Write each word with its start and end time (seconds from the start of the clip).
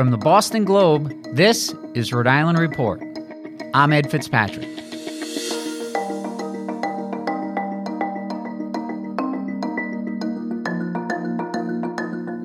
From 0.00 0.10
the 0.10 0.16
Boston 0.16 0.64
Globe, 0.64 1.12
this 1.34 1.74
is 1.92 2.10
Rhode 2.10 2.26
Island 2.26 2.58
Report. 2.58 3.02
I'm 3.74 3.92
Ed 3.92 4.10
Fitzpatrick. 4.10 4.66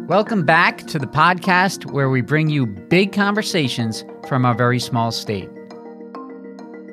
Welcome 0.09 0.43
back 0.43 0.79
to 0.87 0.99
the 0.99 1.07
podcast 1.07 1.89
where 1.93 2.09
we 2.09 2.19
bring 2.19 2.49
you 2.49 2.65
big 2.65 3.13
conversations 3.13 4.03
from 4.27 4.45
our 4.45 4.53
very 4.53 4.81
small 4.81 5.13
state. 5.13 5.49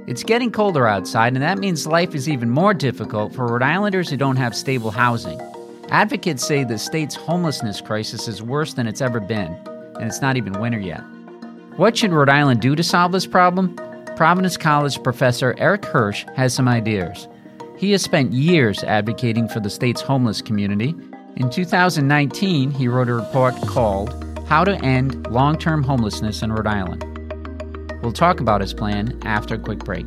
It's 0.07 0.23
getting 0.23 0.53
colder 0.53 0.87
outside, 0.87 1.33
and 1.33 1.43
that 1.43 1.59
means 1.59 1.89
life 1.89 2.15
is 2.15 2.29
even 2.29 2.51
more 2.51 2.73
difficult 2.73 3.35
for 3.35 3.49
Rhode 3.49 3.65
Islanders 3.65 4.09
who 4.09 4.17
don't 4.17 4.37
have 4.37 4.55
stable 4.55 4.93
housing. 4.93 5.41
Advocates 5.89 6.47
say 6.47 6.63
the 6.63 6.79
state's 6.79 7.17
homelessness 7.17 7.81
crisis 7.81 8.29
is 8.29 8.45
worse 8.45 8.75
than 8.75 8.87
it's 8.87 9.01
ever 9.01 9.19
been 9.19 9.59
and 10.03 10.11
it's 10.11 10.21
not 10.21 10.37
even 10.37 10.61
winter 10.61 10.81
yet. 10.81 11.01
What 11.77 11.97
should 11.97 12.13
Rhode 12.13 12.29
Island 12.29 12.61
do 12.61 12.75
to 12.75 12.83
solve 12.83 13.13
this 13.13 13.25
problem? 13.25 13.77
Providence 14.17 14.57
College 14.57 15.01
professor 15.05 15.55
Eric 15.59 15.85
Hirsch 15.85 16.27
has 16.35 16.53
some 16.53 16.67
ideas. 16.67 17.29
He 17.79 17.93
has 17.93 18.03
spent 18.03 18.33
years 18.33 18.83
advocating 18.83 19.49
for 19.49 19.61
the 19.61 19.71
state's 19.71 20.01
homeless 20.01 20.43
community. 20.43 20.95
In 21.37 21.49
2019, 21.51 22.73
he 22.73 22.89
wrote 22.89 23.09
a 23.09 23.15
report 23.15 23.55
called 23.69 24.13
How 24.49 24.65
to 24.65 24.75
End 24.85 25.25
Long 25.29 25.57
Term 25.57 25.85
Homelessness 25.85 26.43
in 26.43 26.53
Rhode 26.53 26.67
Island. 26.67 27.05
We'll 28.03 28.13
talk 28.13 28.41
about 28.41 28.61
his 28.61 28.75
plan 28.75 29.17
after 29.23 29.55
a 29.55 29.59
quick 29.59 29.79
break. 29.79 30.07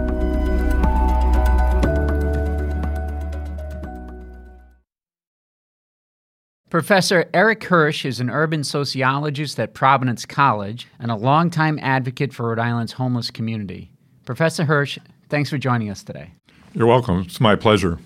Professor 6.71 7.29
Eric 7.33 7.65
Hirsch 7.65 8.05
is 8.05 8.21
an 8.21 8.29
urban 8.29 8.63
sociologist 8.63 9.59
at 9.59 9.73
Providence 9.73 10.25
College 10.25 10.87
and 10.99 11.11
a 11.11 11.15
longtime 11.15 11.77
advocate 11.81 12.33
for 12.33 12.47
Rhode 12.47 12.59
Island's 12.59 12.93
homeless 12.93 13.29
community. 13.29 13.91
Professor 14.23 14.63
Hirsch, 14.63 14.97
thanks 15.27 15.49
for 15.49 15.57
joining 15.57 15.89
us 15.89 16.01
today. 16.01 16.31
You're 16.73 16.87
welcome. 16.87 17.23
It's 17.27 17.41
my 17.41 17.57
pleasure. 17.57 17.99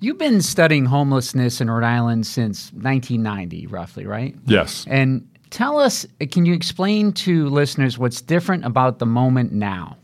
You've 0.00 0.18
been 0.18 0.42
studying 0.42 0.86
homelessness 0.86 1.60
in 1.60 1.70
Rhode 1.70 1.84
Island 1.84 2.26
since 2.26 2.72
1990, 2.72 3.68
roughly, 3.68 4.06
right? 4.06 4.34
Yes. 4.44 4.84
And 4.88 5.24
tell 5.50 5.78
us, 5.78 6.04
uh, 6.20 6.26
can 6.28 6.44
you 6.44 6.52
explain 6.52 7.12
to 7.12 7.48
listeners 7.48 7.96
what's 7.96 8.20
different 8.20 8.64
about 8.64 8.98
the 8.98 9.06
moment 9.06 9.52
now? 9.52 9.96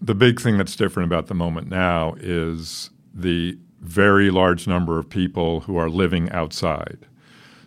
The 0.00 0.14
big 0.14 0.40
thing 0.40 0.56
that's 0.56 0.76
different 0.76 1.12
about 1.12 1.26
the 1.26 1.34
moment 1.34 1.68
now 1.68 2.14
is 2.20 2.88
the 3.12 3.58
very 3.82 4.30
large 4.30 4.66
number 4.66 4.98
of 4.98 5.10
people 5.10 5.60
who 5.60 5.76
are 5.76 5.90
living 5.90 6.30
outside 6.30 7.06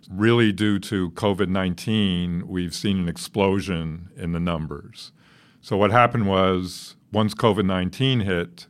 really 0.09 0.51
due 0.51 0.79
to 0.79 1.11
COVID 1.11 1.49
19, 1.49 2.47
we've 2.47 2.73
seen 2.73 2.99
an 2.99 3.09
explosion 3.09 4.09
in 4.15 4.31
the 4.31 4.39
numbers. 4.39 5.11
So, 5.61 5.77
what 5.77 5.91
happened 5.91 6.27
was 6.27 6.95
once 7.11 7.33
COVID 7.33 7.65
19 7.65 8.21
hit, 8.21 8.67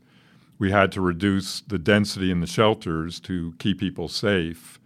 we 0.58 0.72
had 0.72 0.92
to 0.94 1.02
reduce 1.02 1.62
the 1.62 1.78
density 1.78 2.32
in 2.32 2.40
the 2.40 2.48
shelters 2.48 3.20
to 3.22 3.54
keep 3.60 3.80
people 3.80 4.08
safe. 4.08 4.80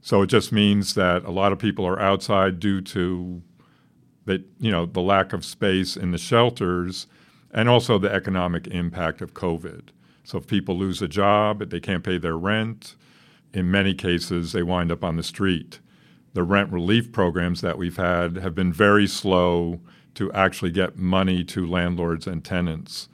So, 0.00 0.22
it 0.22 0.28
just 0.28 0.52
means 0.52 0.94
that 0.94 1.24
a 1.24 1.30
lot 1.30 1.52
of 1.52 1.58
people 1.58 1.86
are 1.86 2.00
outside 2.00 2.60
due 2.60 2.80
to 2.82 3.42
the, 4.24 4.44
you 4.58 4.70
know, 4.70 4.86
the 4.86 5.00
lack 5.00 5.32
of 5.32 5.44
space 5.44 5.96
in 5.96 6.10
the 6.10 6.18
shelters 6.18 7.06
and 7.50 7.68
also 7.68 7.98
the 7.98 8.12
economic 8.12 8.66
impact 8.66 9.20
of 9.20 9.34
COVID. 9.34 9.88
So, 10.24 10.38
if 10.38 10.46
people 10.46 10.76
lose 10.76 11.02
a 11.02 11.08
job, 11.08 11.68
they 11.70 11.80
can't 11.80 12.04
pay 12.04 12.18
their 12.18 12.36
rent, 12.36 12.96
in 13.52 13.70
many 13.70 13.94
cases, 13.94 14.52
they 14.52 14.62
wind 14.62 14.92
up 14.92 15.02
on 15.02 15.16
the 15.16 15.22
street 15.22 15.80
the 16.34 16.42
rent 16.42 16.72
relief 16.72 17.10
programs 17.12 17.60
that 17.60 17.78
we've 17.78 17.96
had 17.96 18.36
have 18.36 18.54
been 18.54 18.72
very 18.72 19.06
slow 19.06 19.80
to 20.14 20.32
actually 20.32 20.70
get 20.70 20.96
money 20.96 21.44
to 21.44 21.66
landlords 21.66 22.26
and 22.26 22.44
tenants. 22.44 23.08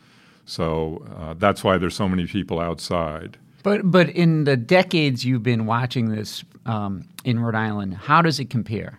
So 0.47 1.07
uh, 1.17 1.35
that's 1.35 1.65
why 1.65 1.79
there's 1.79 1.95
so 1.95 2.09
many 2.09 2.27
people 2.27 2.61
outside. 2.61 3.39
But 3.63 3.91
but 3.91 4.11
in 4.11 4.45
the 4.45 4.57
decades 4.57 5.25
you've 5.25 5.43
been 5.43 5.67
watching 5.67 6.11
this 6.11 6.45
um, 6.67 7.09
in 7.25 7.41
Rhode 7.41 7.55
Island, 7.55 7.95
how 7.95 8.21
does 8.21 8.39
it 8.39 8.51
compare? 8.51 8.99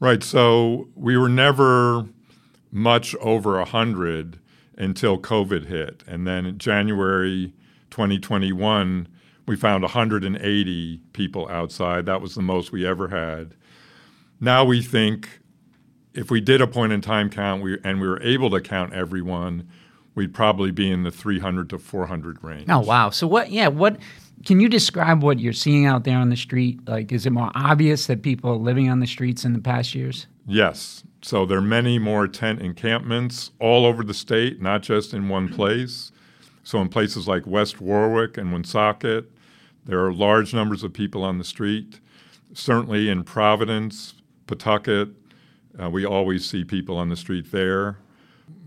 Right. 0.00 0.22
So 0.22 0.88
we 0.94 1.16
were 1.16 1.30
never 1.30 2.06
much 2.70 3.14
over 3.16 3.62
hundred 3.64 4.38
until 4.76 5.18
COVID 5.18 5.66
hit, 5.66 6.04
and 6.06 6.26
then 6.26 6.44
in 6.44 6.58
January 6.58 7.54
2021 7.90 9.08
we 9.46 9.56
found 9.56 9.82
180 9.82 11.00
people 11.12 11.48
outside. 11.48 12.06
That 12.06 12.20
was 12.20 12.34
the 12.34 12.42
most 12.42 12.72
we 12.72 12.86
ever 12.86 13.08
had. 13.08 13.54
Now 14.40 14.64
we 14.64 14.82
think 14.82 15.40
if 16.16 16.30
we 16.30 16.40
did 16.40 16.60
a 16.60 16.66
point 16.66 16.92
in 16.92 17.00
time 17.00 17.30
count 17.30 17.62
we, 17.62 17.78
and 17.84 18.00
we 18.00 18.08
were 18.08 18.20
able 18.22 18.50
to 18.50 18.60
count 18.60 18.92
everyone, 18.92 19.68
we'd 20.14 20.34
probably 20.34 20.70
be 20.72 20.90
in 20.90 21.04
the 21.04 21.10
300 21.10 21.70
to 21.70 21.78
400 21.78 22.42
range. 22.42 22.66
Oh, 22.68 22.80
wow. 22.80 23.10
So, 23.10 23.26
what, 23.26 23.50
yeah, 23.50 23.68
what, 23.68 23.98
can 24.44 24.58
you 24.58 24.68
describe 24.68 25.22
what 25.22 25.38
you're 25.38 25.52
seeing 25.52 25.86
out 25.86 26.04
there 26.04 26.16
on 26.16 26.30
the 26.30 26.36
street? 26.36 26.80
Like, 26.88 27.12
is 27.12 27.26
it 27.26 27.30
more 27.30 27.52
obvious 27.54 28.06
that 28.06 28.22
people 28.22 28.50
are 28.50 28.56
living 28.56 28.90
on 28.90 29.00
the 29.00 29.06
streets 29.06 29.44
in 29.44 29.52
the 29.52 29.60
past 29.60 29.94
years? 29.94 30.26
Yes. 30.46 31.04
So, 31.22 31.44
there 31.44 31.58
are 31.58 31.62
many 31.62 31.98
more 31.98 32.26
tent 32.26 32.60
encampments 32.60 33.52
all 33.60 33.84
over 33.84 34.02
the 34.02 34.14
state, 34.14 34.60
not 34.60 34.82
just 34.82 35.12
in 35.12 35.28
one 35.28 35.48
place. 35.48 36.12
So, 36.64 36.80
in 36.80 36.88
places 36.88 37.28
like 37.28 37.46
West 37.46 37.80
Warwick 37.80 38.38
and 38.38 38.52
Woonsocket, 38.52 39.30
there 39.86 40.04
are 40.04 40.12
large 40.12 40.52
numbers 40.52 40.82
of 40.82 40.92
people 40.92 41.22
on 41.22 41.38
the 41.38 41.44
street. 41.44 42.00
Certainly 42.52 43.08
in 43.08 43.22
Providence, 43.22 44.14
Pawtucket, 44.48 45.10
uh, 45.80 45.88
we 45.88 46.04
always 46.04 46.44
see 46.44 46.64
people 46.64 46.96
on 46.96 47.08
the 47.08 47.16
street 47.16 47.52
there. 47.52 47.98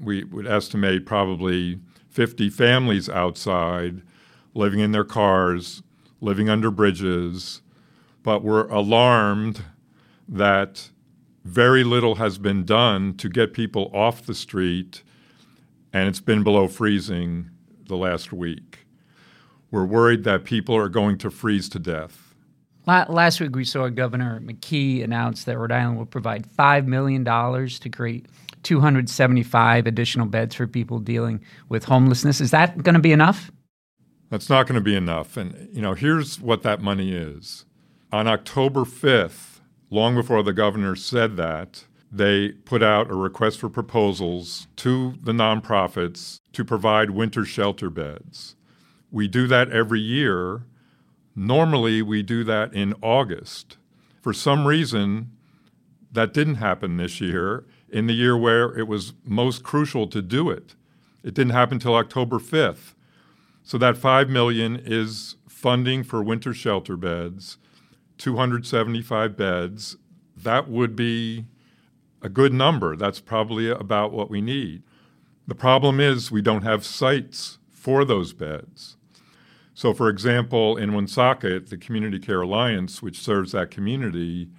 We 0.01 0.24
would 0.24 0.48
estimate 0.48 1.06
probably 1.06 1.80
50 2.10 2.50
families 2.50 3.10
outside 3.10 4.01
living 4.54 4.80
in 4.80 4.94
their 4.94 5.04
cars, 5.04 5.83
living 6.21 6.50
under 6.50 6.71
bridges, 6.71 7.62
but 8.24 8.44
we're 8.44 8.68
alarmed 8.68 9.63
that 10.27 10.89
very 11.44 11.83
little 11.83 12.15
has 12.15 12.38
been 12.38 12.63
done 12.63 13.15
to 13.15 13.27
get 13.27 13.54
people 13.54 13.92
off 13.94 14.25
the 14.25 14.36
street, 14.36 15.04
and 15.92 16.07
it's 16.07 16.19
been 16.19 16.44
below 16.44 16.68
freezing 16.68 17.50
the 17.88 17.98
last 17.98 18.31
week. 18.31 18.86
We're 19.71 19.86
worried 19.86 20.24
that 20.24 20.44
people 20.44 20.75
are 20.75 20.89
going 20.89 21.18
to 21.19 21.30
freeze 21.30 21.69
to 21.69 21.80
death. 21.80 22.33
Last 22.88 23.39
week, 23.39 23.56
we 23.56 23.66
saw 23.66 23.88
Governor 23.89 24.39
McKee 24.39 25.04
announce 25.04 25.44
that 25.44 25.60
Rhode 25.60 25.71
Island 25.71 26.00
will 26.00 26.07
provide 26.07 26.48
$5 26.48 26.88
million 26.88 27.24
to 27.24 27.89
create 27.89 28.25
275 28.63 29.86
additional 29.86 30.25
beds 30.25 30.56
for 30.56 30.66
people 30.66 30.98
dealing 30.98 31.39
with 31.69 31.86
homelessness. 31.86 32.42
Is 32.42 32.50
that 32.50 32.81
going 32.81 32.95
to 32.95 33.00
be 33.00 33.12
enough? 33.12 33.51
That's 34.31 34.50
not 34.50 34.66
going 34.66 34.75
to 34.75 34.81
be 34.81 34.95
enough. 34.95 35.38
And, 35.38 35.69
you 35.72 35.81
know, 35.81 35.94
here's 35.94 36.39
what 36.39 36.63
that 36.63 36.81
money 36.81 37.13
is. 37.13 37.65
On 38.12 38.27
October 38.27 38.81
5th, 38.81 39.60
long 39.92 40.15
before 40.15 40.42
the 40.42 40.54
governor 40.54 40.95
said 40.95 41.38
that, 41.38 41.86
they 42.12 42.50
put 42.50 42.81
out 42.81 43.12
a 43.12 43.15
request 43.15 43.60
for 43.60 43.69
proposals 43.69 44.65
to 44.77 45.13
the 45.22 45.31
nonprofits 45.31 46.39
to 46.54 46.65
provide 46.65 47.12
winter 47.12 47.45
shelter 47.45 47.92
beds. 47.92 48.56
We 49.12 49.28
do 49.28 49.48
that 49.48 49.72
every 49.72 50.02
year. 50.02 50.64
Normally, 51.36 52.02
we 52.02 52.22
do 52.22 52.44
that 52.44 52.74
in 52.74 52.94
August. 53.02 53.78
For 54.22 54.34
some 54.34 54.68
reason, 54.68 55.32
that 56.12 56.34
didn't 56.34 56.56
happen 56.56 56.98
this 56.98 57.22
year, 57.22 57.66
in 57.90 58.08
the 58.08 58.14
year 58.14 58.38
where 58.38 58.78
it 58.78 58.88
was 58.88 59.14
most 59.24 59.64
crucial 59.64 60.08
to 60.08 60.22
do 60.22 60.50
it. 60.50 60.76
It 61.24 61.34
didn't 61.34 61.54
happen 61.54 61.76
until 61.76 61.96
October 61.96 62.40
5th. 62.40 62.94
So 63.64 63.78
that 63.78 63.98
5 63.98 64.30
million 64.30 64.82
is 64.84 65.36
funding 65.48 66.04
for 66.04 66.24
winter 66.24 66.54
shelter 66.54 66.96
beds, 66.98 67.58
275 68.18 69.36
beds. 69.36 69.98
That 70.36 70.70
would 70.70 70.96
be 70.96 71.46
a 72.22 72.30
good 72.30 72.54
number. 72.54 72.96
That's 72.96 73.20
probably 73.20 73.70
about 73.70 74.12
what 74.12 74.30
we 74.30 74.42
need. 74.42 74.84
The 75.48 75.56
problem 75.56 76.00
is 76.00 76.32
we 76.32 76.42
don't 76.42 76.64
have 76.64 76.86
sites 76.86 77.58
for 77.70 78.06
those 78.06 78.34
beds. 78.34 78.98
So, 79.80 79.94
for 79.94 80.10
example, 80.10 80.76
in 80.76 80.94
Woonsocket, 80.94 81.70
the 81.70 81.78
Community 81.78 82.20
Care 82.20 82.42
Alliance, 82.42 83.02
which 83.02 83.18
serves 83.18 83.54
that 83.54 83.72
community, 83.72 84.50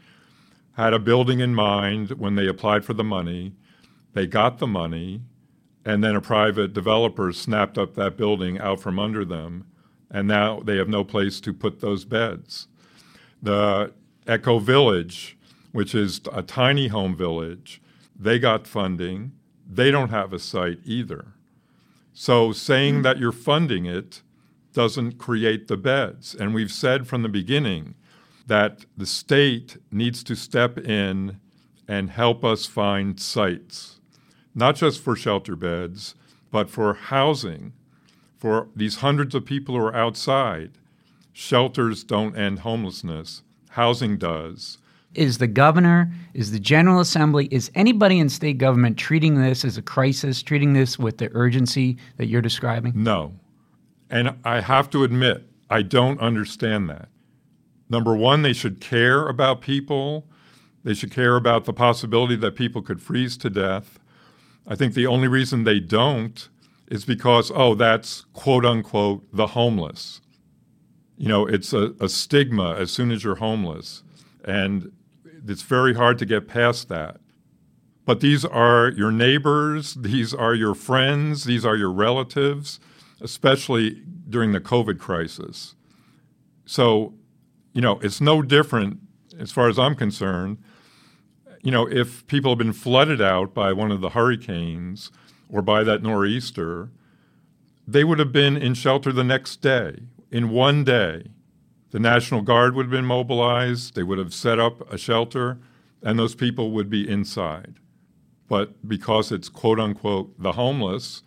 had 0.79 0.95
a 0.95 0.99
building 0.99 1.41
in 1.41 1.55
mind 1.55 2.13
when 2.13 2.37
they 2.37 2.47
applied 2.47 2.87
for 2.87 2.95
the 2.95 3.05
money. 3.05 3.53
They 4.15 4.27
got 4.27 4.57
the 4.57 4.67
money, 4.67 5.21
and 5.85 6.03
then 6.03 6.17
a 6.17 6.23
private 6.23 6.73
developer 6.73 7.33
snapped 7.33 7.77
up 7.77 7.97
that 7.97 8.17
building 8.17 8.59
out 8.61 8.81
from 8.81 8.99
under 8.99 9.23
them, 9.27 9.67
and 10.11 10.27
now 10.27 10.61
they 10.61 10.79
have 10.79 10.89
no 10.89 11.05
place 11.05 11.39
to 11.43 11.53
put 11.53 11.81
those 11.81 12.07
beds. 12.07 12.69
The 13.43 13.93
Echo 14.27 14.59
Village, 14.59 15.37
which 15.73 15.95
is 15.95 16.23
a 16.33 16.43
tiny 16.43 16.89
home 16.89 17.15
village, 17.15 17.83
they 18.19 18.39
got 18.39 18.67
funding. 18.67 19.33
They 19.71 19.91
don't 19.91 20.09
have 20.09 20.33
a 20.33 20.39
site 20.39 20.79
either. 20.83 21.35
So 22.15 22.53
saying 22.53 22.95
mm-hmm. 22.95 23.03
that 23.03 23.19
you're 23.19 23.33
funding 23.33 23.85
it 23.85 24.23
doesn't 24.73 25.19
create 25.19 25.69
the 25.69 25.77
beds. 25.77 26.35
And 26.35 26.55
we've 26.55 26.73
said 26.73 27.07
from 27.07 27.23
the 27.23 27.29
beginning 27.29 27.95
that 28.47 28.85
the 28.97 29.07
state 29.07 29.77
needs 29.91 30.23
to 30.25 30.35
step 30.35 30.79
in 30.79 31.39
and 31.89 32.11
help 32.11 32.45
us 32.45 32.67
find 32.67 33.19
sites, 33.21 34.01
not 34.55 34.77
just 34.77 35.03
for 35.03 35.17
shelter 35.17 35.57
beds, 35.57 36.15
but 36.51 36.71
for 36.71 36.95
housing 36.95 37.73
for 38.39 38.69
these 38.75 38.97
hundreds 38.97 39.35
of 39.35 39.45
people 39.45 39.75
who 39.75 39.83
are 39.83 39.95
outside. 39.95 40.73
Shelters 41.33 42.03
don't 42.03 42.37
end 42.37 42.61
homelessness, 42.61 43.43
housing 43.71 44.17
does. 44.17 44.79
Is 45.15 45.39
the 45.39 45.47
governor, 45.47 46.13
is 46.35 46.53
the 46.53 46.61
General 46.61 47.01
Assembly, 47.01 47.49
is 47.51 47.71
anybody 47.75 48.19
in 48.19 48.29
state 48.29 48.59
government 48.59 48.97
treating 48.97 49.41
this 49.41 49.65
as 49.65 49.77
a 49.77 49.83
crisis, 49.83 50.43
treating 50.43 50.73
this 50.73 50.99
with 50.99 51.19
the 51.19 51.29
urgency 51.33 51.97
that 52.17 52.27
you're 52.27 52.41
describing? 52.41 52.93
No. 52.95 53.35
And 54.11 54.37
I 54.45 54.61
have 54.61 54.91
to 54.91 55.05
admit, 55.05 55.45
I 55.71 55.83
don't 55.83 56.21
understand 56.21 56.91
that. 56.91 57.09
Number 57.89 58.15
one, 58.15 58.43
they 58.43 58.53
should 58.53 58.81
care 58.81 59.27
about 59.27 59.61
people. 59.61 60.27
They 60.83 60.95
should 60.95 61.13
care 61.13 61.37
about 61.37 61.65
the 61.65 61.73
possibility 61.73 62.37
that 62.37 62.57
people 62.57 62.83
could 62.83 63.01
freeze 63.01 63.37
to 63.39 63.51
death. 63.51 64.01
I 64.67 64.75
think 64.75 64.95
the 64.95 65.07
only 65.07 65.29
reason 65.29 65.65
they 65.65 65.81
don't 65.81 66.49
is 66.89 67.05
because, 67.05 67.53
oh, 67.55 67.75
that's 67.75 68.27
quote 68.33 68.67
unquote 68.67 69.25
the 69.33 69.49
homeless. 69.49 70.21
You 71.17 71.29
know, 71.29 71.47
it's 71.47 71.73
a, 71.73 71.95
a 72.01 72.09
stigma 72.09 72.75
as 72.75 72.91
soon 72.91 73.11
as 73.13 73.23
you're 73.23 73.37
homeless. 73.37 74.03
And 74.45 74.93
it's 75.47 75.63
very 75.63 75.95
hard 75.95 76.19
to 76.19 76.27
get 76.27 76.49
past 76.49 76.89
that. 76.89 77.21
But 78.07 78.21
these 78.21 78.45
are 78.45 78.89
your 78.89 79.13
neighbors, 79.13 79.95
these 79.95 80.35
are 80.35 80.55
your 80.55 80.75
friends, 80.75 81.45
these 81.45 81.65
are 81.65 81.77
your 81.77 81.93
relatives, 81.93 82.81
especially 83.21 84.03
during 84.29 84.53
the 84.53 84.61
COVID 84.61 84.99
crisis. 84.99 85.75
So 86.65 87.15
you 87.73 87.81
know, 87.81 87.99
it's 88.01 88.21
no 88.21 88.43
different 88.43 89.01
as 89.39 89.53
far 89.53 89.69
as 89.69 89.79
I'm 89.79 89.95
concerned. 89.95 90.59
You 91.63 91.71
know, 91.71 91.87
if 91.89 92.27
people 92.27 92.53
have 92.53 92.59
been 92.59 92.73
flooded 92.73 93.21
out 93.21 93.55
by 93.55 93.73
one 93.73 93.91
of 93.91 94.01
the 94.01 94.11
hurricanes 94.11 95.11
or 95.49 95.63
by 95.63 95.85
that 95.85 96.03
nor'easter, 96.03 96.91
they 97.87 98.05
would 98.05 98.19
have 98.19 98.33
been 98.33 98.57
in 98.57 98.75
shelter 98.75 99.13
the 99.13 99.25
next 99.25 99.57
day, 99.57 100.01
in 100.31 100.51
one 100.51 100.85
day. 100.85 101.25
The 101.91 101.99
National 101.99 102.43
Guard 102.43 102.75
would 102.75 102.87
have 102.87 102.91
been 102.93 103.05
mobilized, 103.05 103.95
they 103.95 104.05
would 104.05 104.19
have 104.19 104.33
set 104.33 104.61
up 104.61 104.91
a 104.93 104.97
shelter, 104.97 105.59
and 106.03 106.19
those 106.19 106.37
people 106.37 106.71
would 106.71 106.89
be 106.89 107.09
inside. 107.09 107.75
But 108.49 108.89
because 108.89 109.33
it's 109.33 109.49
quote 109.49 109.81
unquote 109.81 110.41
the 110.41 110.53
homeless, 110.53 111.23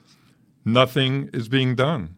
nothing 0.65 1.29
is 1.33 1.47
being 1.47 1.75
done. 1.75 2.15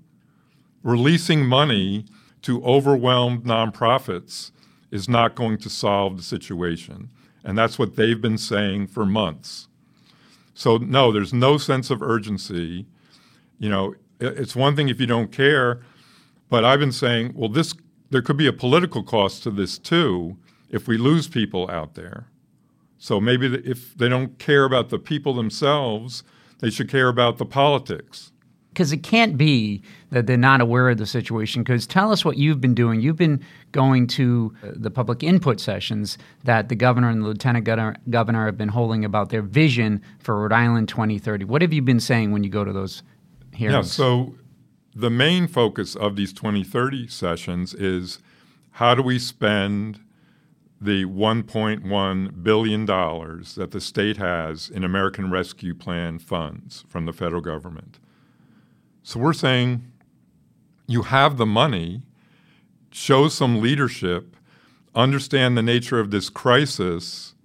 Releasing 0.83 1.45
money 1.45 2.05
to 2.43 2.63
overwhelmed 2.63 3.43
nonprofits 3.43 4.51
is 4.91 5.09
not 5.09 5.35
going 5.35 5.57
to 5.57 5.69
solve 5.69 6.17
the 6.17 6.23
situation. 6.23 7.09
And 7.43 7.57
that's 7.57 7.79
what 7.79 7.95
they've 7.95 8.21
been 8.21 8.37
saying 8.37 8.87
for 8.87 9.05
months. 9.05 9.67
So, 10.53 10.77
no, 10.77 11.11
there's 11.11 11.33
no 11.33 11.57
sense 11.57 11.89
of 11.89 12.01
urgency. 12.01 12.85
You 13.59 13.69
know, 13.69 13.95
it's 14.19 14.55
one 14.55 14.75
thing 14.75 14.89
if 14.89 14.99
you 14.99 15.07
don't 15.07 15.31
care, 15.31 15.81
but 16.49 16.63
I've 16.63 16.79
been 16.79 16.91
saying, 16.91 17.33
well, 17.35 17.49
this 17.49 17.73
there 18.11 18.21
could 18.21 18.37
be 18.37 18.47
a 18.47 18.53
political 18.53 19.03
cost 19.03 19.43
to 19.43 19.51
this 19.51 19.77
too 19.77 20.37
if 20.69 20.87
we 20.87 20.97
lose 20.97 21.27
people 21.27 21.69
out 21.69 21.95
there. 21.95 22.27
So 22.97 23.19
maybe 23.19 23.47
if 23.65 23.97
they 23.97 24.07
don't 24.07 24.37
care 24.39 24.63
about 24.63 24.89
the 24.89 24.99
people 24.99 25.33
themselves, 25.33 26.23
they 26.59 26.69
should 26.69 26.89
care 26.89 27.09
about 27.09 27.37
the 27.37 27.45
politics 27.45 28.31
because 28.75 28.91
it 28.91 29.03
can't 29.03 29.37
be 29.37 29.81
that 30.11 30.27
they're 30.27 30.35
not 30.35 30.59
aware 30.59 30.89
of 30.89 30.97
the 30.97 31.05
situation. 31.05 31.63
Because 31.63 31.87
tell 31.87 32.11
us 32.11 32.25
what 32.25 32.37
you've 32.37 32.59
been 32.59 32.75
doing. 32.75 32.99
You've 32.99 33.15
been 33.15 33.43
going 33.71 34.05
to 34.07 34.53
uh, 34.61 34.71
the 34.75 34.91
public 34.91 35.23
input 35.23 35.61
sessions 35.61 36.17
that 36.43 36.67
the 36.67 36.75
governor 36.75 37.09
and 37.09 37.23
the 37.23 37.27
lieutenant 37.27 37.65
governor, 38.09 38.45
have 38.45 38.57
been 38.57 38.69
holding 38.69 39.05
about 39.05 39.29
their 39.29 39.41
vision 39.41 40.01
for 40.19 40.41
Rhode 40.41 40.51
Island 40.51 40.89
2030. 40.89 41.45
What 41.45 41.61
have 41.61 41.71
you 41.71 41.81
been 41.81 42.01
saying 42.01 42.33
when 42.33 42.43
you 42.43 42.49
go 42.49 42.65
to 42.65 42.73
those 42.73 43.01
hearings? 43.53 43.87
Yeah, 43.87 44.05
so 44.05 44.35
the 44.93 45.09
main 45.09 45.47
focus 45.47 45.95
of 45.95 46.17
these 46.17 46.33
2030 46.33 47.07
sessions 47.07 47.73
is 47.73 48.19
how 48.71 48.93
do 48.93 49.01
we 49.01 49.19
spend 49.19 50.01
the 50.81 51.05
$1.1 51.05 52.43
billion 52.43 52.85
that 52.85 53.69
the 53.71 53.79
state 53.79 54.17
has 54.17 54.69
in 54.69 54.83
American 54.83 55.31
Rescue 55.31 55.73
Plan 55.73 56.19
funds 56.19 56.83
from 56.89 57.05
the 57.05 57.13
federal 57.13 57.41
government. 57.41 57.99
So 59.05 59.19
we're 59.19 59.33
saying 59.33 59.83
you 60.87 61.03
have 61.03 61.37
the 61.37 61.45
money, 61.45 62.01
show 62.89 63.27
some 63.27 63.61
leadership, 63.61 64.35
understand 64.95 65.55
the 65.55 65.61
nature 65.61 65.99
of 65.99 66.09
this 66.09 66.31
crisis, 66.31 67.35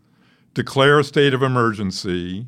declare 0.55 0.99
a 0.99 1.05
state 1.05 1.35
of 1.35 1.43
emergency, 1.43 2.47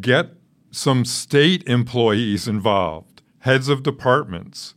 get 0.00 0.30
some 0.72 1.04
state 1.04 1.62
employees 1.68 2.48
involved, 2.48 3.22
heads 3.38 3.68
of 3.68 3.84
departments. 3.84 4.74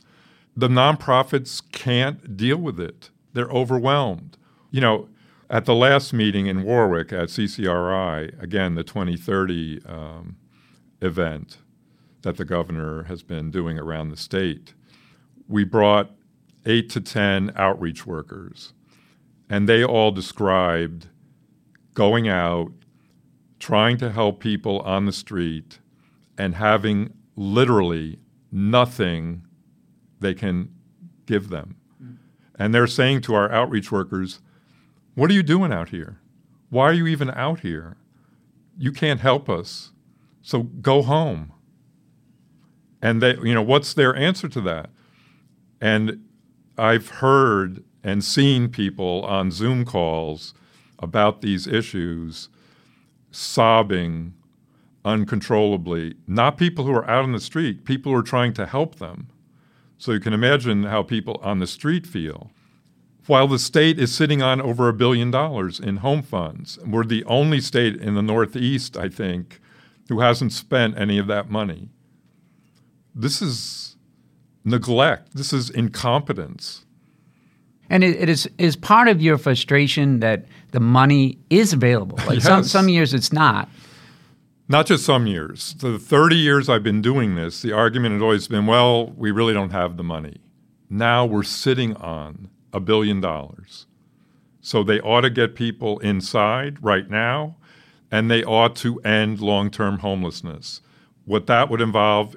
The 0.56 0.68
nonprofits 0.68 1.60
can't 1.72 2.36
deal 2.36 2.58
with 2.58 2.78
it. 2.78 3.10
They're 3.32 3.50
overwhelmed. 3.50 4.38
You 4.70 4.80
know, 4.80 5.08
at 5.50 5.64
the 5.64 5.74
last 5.74 6.12
meeting 6.12 6.46
in 6.46 6.62
Warwick 6.62 7.12
at 7.12 7.30
CCRI, 7.30 8.40
again, 8.40 8.76
the 8.76 8.84
2030 8.84 9.80
um, 9.86 10.36
event, 11.00 11.58
that 12.26 12.38
the 12.38 12.44
governor 12.44 13.04
has 13.04 13.22
been 13.22 13.52
doing 13.52 13.78
around 13.78 14.08
the 14.08 14.16
state. 14.16 14.74
We 15.46 15.62
brought 15.62 16.10
eight 16.66 16.90
to 16.90 17.00
10 17.00 17.52
outreach 17.54 18.04
workers, 18.04 18.72
and 19.48 19.68
they 19.68 19.84
all 19.84 20.10
described 20.10 21.06
going 21.94 22.26
out, 22.26 22.72
trying 23.60 23.96
to 23.98 24.10
help 24.10 24.40
people 24.40 24.80
on 24.80 25.06
the 25.06 25.12
street, 25.12 25.78
and 26.36 26.56
having 26.56 27.12
literally 27.36 28.18
nothing 28.50 29.42
they 30.18 30.34
can 30.34 30.74
give 31.26 31.48
them. 31.48 31.76
Mm. 32.02 32.16
And 32.58 32.74
they're 32.74 32.88
saying 32.88 33.20
to 33.20 33.36
our 33.36 33.52
outreach 33.52 33.92
workers, 33.92 34.40
What 35.14 35.30
are 35.30 35.34
you 35.34 35.44
doing 35.44 35.72
out 35.72 35.90
here? 35.90 36.18
Why 36.70 36.86
are 36.86 36.92
you 36.92 37.06
even 37.06 37.30
out 37.30 37.60
here? 37.60 37.98
You 38.76 38.90
can't 38.90 39.20
help 39.20 39.48
us. 39.48 39.92
So 40.42 40.64
go 40.64 41.02
home. 41.02 41.52
And 43.06 43.22
they, 43.22 43.36
you 43.36 43.54
know, 43.54 43.62
what's 43.62 43.94
their 43.94 44.16
answer 44.16 44.48
to 44.48 44.60
that? 44.62 44.90
And 45.80 46.26
I've 46.76 47.08
heard 47.08 47.84
and 48.02 48.24
seen 48.24 48.68
people 48.68 49.24
on 49.24 49.52
Zoom 49.52 49.84
calls 49.84 50.54
about 50.98 51.40
these 51.40 51.68
issues 51.68 52.48
sobbing 53.30 54.34
uncontrollably. 55.04 56.16
Not 56.26 56.58
people 56.58 56.84
who 56.84 56.90
are 56.90 57.08
out 57.08 57.22
on 57.22 57.30
the 57.30 57.38
street, 57.38 57.84
people 57.84 58.10
who 58.10 58.18
are 58.18 58.24
trying 58.24 58.52
to 58.54 58.66
help 58.66 58.96
them. 58.96 59.28
So 59.98 60.10
you 60.10 60.18
can 60.18 60.32
imagine 60.32 60.82
how 60.82 61.04
people 61.04 61.38
on 61.44 61.60
the 61.60 61.68
street 61.68 62.08
feel. 62.08 62.50
While 63.28 63.46
the 63.46 63.60
state 63.60 64.00
is 64.00 64.12
sitting 64.12 64.42
on 64.42 64.60
over 64.60 64.88
a 64.88 64.92
billion 64.92 65.30
dollars 65.30 65.78
in 65.78 65.98
home 65.98 66.22
funds, 66.22 66.76
we're 66.84 67.04
the 67.04 67.22
only 67.26 67.60
state 67.60 67.94
in 67.94 68.16
the 68.16 68.22
Northeast, 68.22 68.96
I 68.96 69.08
think, 69.08 69.60
who 70.08 70.18
hasn't 70.18 70.52
spent 70.52 70.98
any 70.98 71.18
of 71.18 71.28
that 71.28 71.48
money. 71.48 71.90
This 73.18 73.40
is 73.40 73.96
neglect. 74.64 75.34
This 75.34 75.52
is 75.52 75.70
incompetence. 75.70 76.84
And 77.88 78.04
it, 78.04 78.16
it 78.16 78.28
is 78.28 78.48
is 78.58 78.76
part 78.76 79.08
of 79.08 79.22
your 79.22 79.38
frustration 79.38 80.20
that 80.20 80.44
the 80.72 80.80
money 80.80 81.38
is 81.48 81.72
available. 81.72 82.18
Like 82.26 82.36
yes. 82.36 82.44
some 82.44 82.64
some 82.64 82.88
years 82.88 83.14
it's 83.14 83.32
not. 83.32 83.68
Not 84.68 84.86
just 84.86 85.04
some 85.04 85.26
years. 85.28 85.74
The 85.74 85.98
30 85.98 86.34
years 86.34 86.68
I've 86.68 86.82
been 86.82 87.00
doing 87.00 87.36
this, 87.36 87.62
the 87.62 87.72
argument 87.72 88.14
has 88.14 88.22
always 88.22 88.48
been, 88.48 88.66
well, 88.66 89.12
we 89.12 89.30
really 89.30 89.54
don't 89.54 89.70
have 89.70 89.96
the 89.96 90.02
money. 90.02 90.38
Now 90.90 91.24
we're 91.24 91.44
sitting 91.44 91.94
on 91.96 92.50
a 92.72 92.80
billion 92.80 93.20
dollars. 93.20 93.86
So 94.60 94.82
they 94.82 95.00
ought 95.00 95.20
to 95.20 95.30
get 95.30 95.54
people 95.54 96.00
inside 96.00 96.82
right 96.82 97.08
now, 97.08 97.56
and 98.10 98.28
they 98.28 98.42
ought 98.42 98.74
to 98.76 98.98
end 99.00 99.40
long 99.40 99.70
term 99.70 100.00
homelessness. 100.00 100.80
What 101.24 101.46
that 101.46 101.70
would 101.70 101.80
involve 101.80 102.34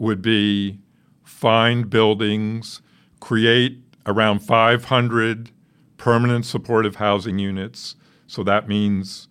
would 0.00 0.22
be 0.22 0.78
find 1.22 1.90
buildings, 1.90 2.80
create 3.20 3.78
around 4.06 4.40
500 4.40 5.50
permanent 5.98 6.46
supportive 6.46 6.96
housing 6.96 7.38
units. 7.38 7.94
So 8.26 8.42
that 8.44 8.66
means 8.66 9.28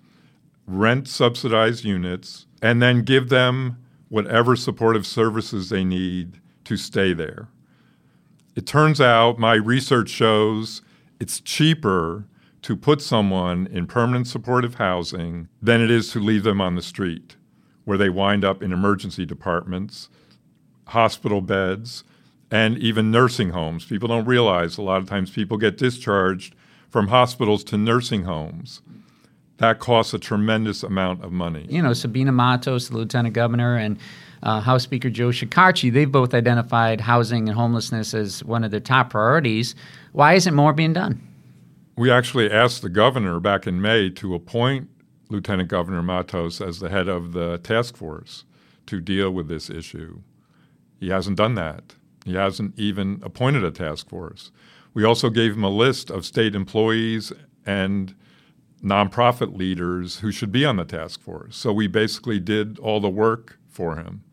rent 0.67 1.07
subsidized 1.07 1.83
units, 1.83 2.45
and 2.61 2.81
then 2.81 3.01
give 3.01 3.29
them 3.29 3.83
whatever 4.09 4.55
supportive 4.55 5.07
services 5.07 5.69
they 5.69 5.83
need 5.83 6.39
to 6.65 6.77
stay 6.77 7.13
there. 7.13 7.47
It 8.55 8.67
turns 8.67 9.01
out, 9.01 9.39
my 9.39 9.55
research 9.55 10.09
shows 10.09 10.83
it's 11.19 11.39
cheaper 11.39 12.25
to 12.61 12.75
put 12.75 13.01
someone 13.01 13.67
in 13.67 13.87
permanent 13.87 14.27
supportive 14.27 14.75
housing 14.75 15.47
than 15.61 15.81
it 15.81 15.89
is 15.89 16.11
to 16.11 16.19
leave 16.19 16.43
them 16.43 16.61
on 16.61 16.75
the 16.75 16.81
street, 16.81 17.37
where 17.85 17.97
they 17.97 18.09
wind 18.09 18.45
up 18.45 18.61
in 18.61 18.71
emergency 18.71 19.25
departments, 19.25 20.09
hospital 20.89 21.41
beds, 21.41 22.03
and 22.51 22.77
even 22.77 23.11
nursing 23.11 23.51
homes. 23.51 23.85
People 23.85 24.07
don't 24.07 24.25
realize 24.25 24.77
a 24.77 24.81
lot 24.81 25.01
of 25.01 25.07
times 25.07 25.29
people 25.29 25.57
get 25.57 25.77
discharged 25.77 26.55
from 26.89 27.07
hospitals 27.07 27.63
to 27.65 27.77
nursing 27.77 28.23
homes 28.23 28.81
that 29.59 29.79
costs 29.79 30.13
a 30.13 30.19
tremendous 30.19 30.83
amount 30.83 31.23
of 31.23 31.31
money. 31.31 31.65
You 31.69 31.81
know, 31.81 31.93
Sabina 31.93 32.31
Matos, 32.31 32.89
the 32.89 32.97
lieutenant 32.97 33.35
governor, 33.35 33.75
and 33.75 33.99
uh, 34.41 34.61
House 34.61 34.83
Speaker 34.83 35.09
Joe 35.09 35.29
Shekarchi, 35.29 35.91
they've 35.91 36.11
both 36.11 36.33
identified 36.33 37.01
housing 37.01 37.47
and 37.47 37.57
homelessness 37.57 38.13
as 38.13 38.43
one 38.43 38.63
of 38.63 38.71
their 38.71 38.79
top 38.79 39.11
priorities. 39.11 39.75
Why 40.13 40.33
isn't 40.33 40.55
more 40.55 40.73
being 40.73 40.93
done? 40.93 41.21
We 41.97 42.09
actually 42.09 42.49
asked 42.49 42.81
the 42.81 42.89
governor 42.89 43.41
back 43.41 43.67
in 43.67 43.81
May 43.81 44.09
to 44.11 44.33
appoint 44.33 44.89
Lieutenant 45.29 45.69
Governor 45.69 46.01
Matos 46.01 46.61
as 46.61 46.79
the 46.79 46.89
head 46.89 47.09
of 47.09 47.33
the 47.33 47.57
task 47.57 47.97
force 47.97 48.45
to 48.85 49.01
deal 49.01 49.29
with 49.29 49.49
this 49.49 49.69
issue. 49.69 50.21
He 50.99 51.09
hasn't 51.09 51.37
done 51.37 51.55
that. 51.55 51.95
He 52.25 52.35
hasn't 52.35 52.77
even 52.77 53.19
appointed 53.23 53.63
a 53.63 53.71
task 53.71 54.09
force. 54.09 54.51
We 54.93 55.03
also 55.03 55.29
gave 55.29 55.53
him 55.53 55.63
a 55.63 55.69
list 55.69 56.09
of 56.09 56.25
state 56.25 56.55
employees 56.55 57.31
and 57.65 58.15
nonprofit 58.83 59.57
leaders 59.57 60.19
who 60.19 60.31
should 60.31 60.51
be 60.51 60.65
on 60.65 60.77
the 60.77 60.85
task 60.85 61.21
force. 61.21 61.55
So 61.57 61.71
we 61.71 61.87
basically 61.87 62.39
did 62.39 62.79
all 62.79 62.99
the 62.99 63.09
work 63.09 63.59
for 63.67 63.95
him, 63.95 64.23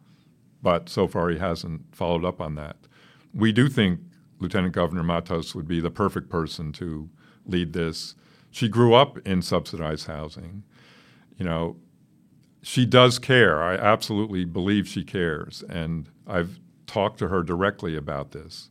but 0.62 0.88
so 0.88 1.06
far 1.06 1.28
he 1.30 1.38
hasn't 1.38 1.94
followed 1.94 2.24
up 2.24 2.40
on 2.40 2.54
that. 2.56 2.76
We 3.34 3.52
do 3.52 3.68
think 3.68 4.00
Lieutenant 4.38 4.74
Governor 4.74 5.02
Matos 5.02 5.54
would 5.54 5.68
be 5.68 5.80
the 5.80 5.90
perfect 5.90 6.28
person 6.28 6.72
to 6.72 7.08
lead 7.44 7.72
this. 7.72 8.14
She 8.50 8.68
grew 8.68 8.94
up 8.94 9.18
in 9.26 9.42
subsidized 9.42 10.06
housing. 10.06 10.62
You 11.36 11.44
know, 11.44 11.76
she 12.66 12.84
does 12.84 13.20
care. 13.20 13.62
I 13.62 13.76
absolutely 13.76 14.44
believe 14.44 14.88
she 14.88 15.04
cares. 15.04 15.62
And 15.68 16.08
I've 16.26 16.58
talked 16.88 17.20
to 17.20 17.28
her 17.28 17.44
directly 17.44 17.94
about 17.94 18.32
this. 18.32 18.70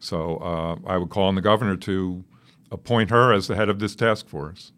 So 0.00 0.36
uh, 0.36 0.76
I 0.86 0.98
would 0.98 1.08
call 1.08 1.28
on 1.28 1.34
the 1.34 1.40
governor 1.40 1.76
to 1.76 2.24
appoint 2.70 3.08
her 3.08 3.32
as 3.32 3.46
the 3.46 3.56
head 3.56 3.70
of 3.70 3.78
this 3.78 3.96
task 3.96 4.28
force. 4.28 4.72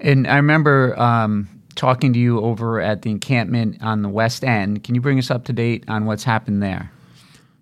And 0.00 0.26
I 0.26 0.34
remember 0.34 0.98
um, 0.98 1.48
talking 1.76 2.12
to 2.14 2.18
you 2.18 2.40
over 2.40 2.80
at 2.80 3.02
the 3.02 3.10
encampment 3.10 3.80
on 3.80 4.02
the 4.02 4.08
West 4.08 4.42
End. 4.42 4.82
Can 4.82 4.96
you 4.96 5.00
bring 5.00 5.20
us 5.20 5.30
up 5.30 5.44
to 5.44 5.52
date 5.52 5.84
on 5.86 6.04
what's 6.04 6.24
happened 6.24 6.60
there? 6.60 6.90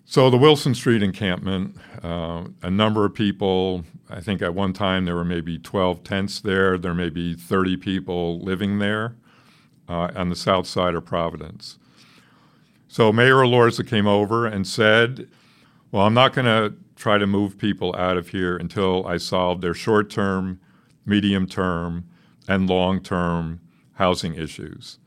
So, 0.05 0.31
the 0.31 0.37
Wilson 0.37 0.73
Street 0.73 1.03
encampment, 1.03 1.75
uh, 2.01 2.45
a 2.63 2.71
number 2.71 3.05
of 3.05 3.13
people, 3.13 3.83
I 4.09 4.21
think 4.21 4.41
at 4.41 4.55
one 4.55 4.73
time 4.73 5.05
there 5.05 5.15
were 5.15 5.25
maybe 5.25 5.59
12 5.59 6.03
tents 6.03 6.39
there. 6.39 6.79
There 6.79 6.95
may 6.95 7.09
be 7.09 7.35
30 7.35 7.77
people 7.77 8.39
living 8.39 8.79
there 8.79 9.15
uh, 9.87 10.09
on 10.15 10.29
the 10.29 10.35
south 10.35 10.67
side 10.67 10.95
of 10.95 11.05
Providence. 11.05 11.77
So, 12.87 13.11
Mayor 13.11 13.35
Elorza 13.35 13.87
came 13.87 14.07
over 14.07 14.45
and 14.45 14.65
said, 14.65 15.27
Well, 15.91 16.05
I'm 16.05 16.13
not 16.13 16.33
going 16.33 16.45
to 16.45 16.75
try 16.95 17.17
to 17.17 17.27
move 17.27 17.57
people 17.57 17.95
out 17.95 18.17
of 18.17 18.29
here 18.29 18.57
until 18.57 19.05
I 19.05 19.17
solve 19.17 19.61
their 19.61 19.73
short 19.73 20.09
term, 20.09 20.59
medium 21.05 21.47
term, 21.47 22.07
and 22.47 22.69
long 22.69 23.01
term 23.01 23.59
housing 23.93 24.35
issues. 24.35 24.99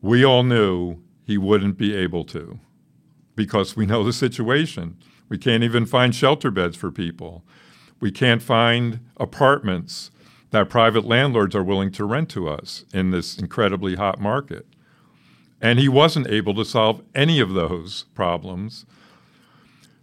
We 0.00 0.24
all 0.24 0.42
knew 0.42 0.98
he 1.24 1.38
wouldn't 1.38 1.78
be 1.78 1.94
able 1.94 2.24
to 2.26 2.58
because 3.36 3.76
we 3.76 3.86
know 3.86 4.04
the 4.04 4.12
situation. 4.12 4.96
We 5.28 5.38
can't 5.38 5.64
even 5.64 5.86
find 5.86 6.14
shelter 6.14 6.50
beds 6.50 6.76
for 6.76 6.90
people. 6.90 7.44
We 8.00 8.10
can't 8.10 8.42
find 8.42 9.00
apartments 9.16 10.10
that 10.52 10.68
private 10.68 11.04
landlords 11.04 11.56
are 11.56 11.64
willing 11.64 11.90
to 11.90 12.04
rent 12.04 12.28
to 12.30 12.48
us 12.48 12.84
in 12.92 13.10
this 13.10 13.38
incredibly 13.38 13.96
hot 13.96 14.20
market. 14.20 14.66
And 15.60 15.78
he 15.78 15.88
wasn't 15.88 16.28
able 16.28 16.54
to 16.54 16.64
solve 16.64 17.02
any 17.14 17.40
of 17.40 17.54
those 17.54 18.04
problems. 18.14 18.84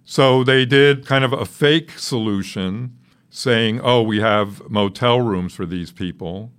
So 0.03 0.43
they 0.43 0.65
did 0.65 1.05
kind 1.05 1.23
of 1.23 1.33
a 1.33 1.45
fake 1.45 1.91
solution 1.91 2.97
saying, 3.29 3.79
oh, 3.83 4.01
we 4.01 4.21
have 4.21 4.67
motel 4.69 5.21
rooms 5.21 5.53
for 5.53 5.67
these 5.67 5.91
people. 5.91 6.51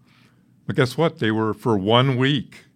But 0.66 0.76
guess 0.76 0.96
what? 0.96 1.18
They 1.18 1.32
were 1.32 1.52
for 1.52 1.76
one 1.76 2.16
week. 2.16 2.66